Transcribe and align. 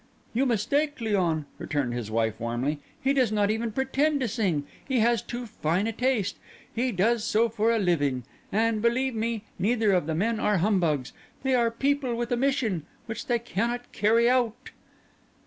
"You 0.33 0.47
mistake 0.47 0.95
Léon," 0.97 1.45
returned 1.59 1.93
his 1.93 2.09
wife 2.09 2.39
warmly. 2.39 2.79
"He 3.03 3.13
does 3.13 3.31
not 3.31 3.51
even 3.51 3.71
pretend 3.71 4.19
to 4.21 4.27
sing; 4.27 4.63
he 4.87 4.97
has 5.01 5.21
too 5.21 5.45
fine 5.45 5.85
a 5.85 5.91
taste; 5.91 6.37
he 6.73 6.91
does 6.91 7.23
so 7.23 7.49
for 7.49 7.71
a 7.71 7.77
living. 7.77 8.23
And, 8.51 8.81
believe 8.81 9.13
me, 9.13 9.43
neither 9.59 9.91
of 9.91 10.07
the 10.07 10.15
men 10.15 10.39
are 10.39 10.57
humbugs. 10.57 11.13
They 11.43 11.53
are 11.53 11.69
people 11.69 12.15
with 12.15 12.31
a 12.31 12.35
mission—which 12.37 13.27
they 13.27 13.37
cannot 13.37 13.91
carry 13.91 14.27
out." 14.27 14.71